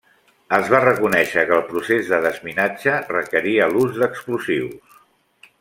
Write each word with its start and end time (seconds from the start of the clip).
Es 0.59 0.69
va 0.75 0.79
reconèixer 0.85 1.43
que 1.49 1.53
el 1.57 1.61
procés 1.67 2.09
de 2.15 2.21
desminatge 2.25 2.97
requeria 3.13 3.71
l'ús 3.75 3.97
d'explosius. 4.03 5.01